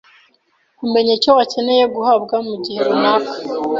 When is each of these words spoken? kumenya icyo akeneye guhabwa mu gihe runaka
kumenya 0.79 1.11
icyo 1.17 1.31
akeneye 1.43 1.83
guhabwa 1.95 2.35
mu 2.47 2.55
gihe 2.63 2.79
runaka 2.87 3.33